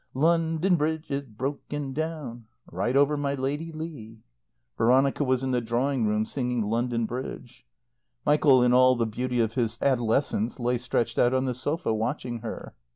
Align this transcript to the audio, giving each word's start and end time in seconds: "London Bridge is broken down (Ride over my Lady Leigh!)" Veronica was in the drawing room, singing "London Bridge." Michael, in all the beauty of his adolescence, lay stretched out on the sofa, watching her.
"London 0.15 0.77
Bridge 0.77 1.11
is 1.11 1.21
broken 1.21 1.93
down 1.93 2.47
(Ride 2.71 2.97
over 2.97 3.17
my 3.17 3.35
Lady 3.35 3.71
Leigh!)" 3.71 4.23
Veronica 4.75 5.23
was 5.23 5.43
in 5.43 5.51
the 5.51 5.61
drawing 5.61 6.07
room, 6.07 6.25
singing 6.25 6.63
"London 6.63 7.05
Bridge." 7.05 7.67
Michael, 8.25 8.63
in 8.63 8.73
all 8.73 8.95
the 8.95 9.05
beauty 9.05 9.39
of 9.41 9.53
his 9.53 9.79
adolescence, 9.79 10.59
lay 10.59 10.79
stretched 10.79 11.19
out 11.19 11.35
on 11.35 11.45
the 11.45 11.53
sofa, 11.53 11.93
watching 11.93 12.39
her. 12.39 12.73